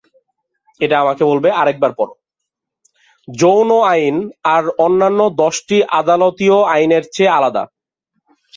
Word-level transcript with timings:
যৌন 3.27 3.69
আইন 3.91 4.15
আর 4.55 4.63
অন্যান্য 4.77 5.19
দশটি 5.43 5.77
আদালতীয় 5.99 6.57
আইনের 6.73 7.03
চেয়ে 7.13 7.35
আলাদা। 7.37 7.63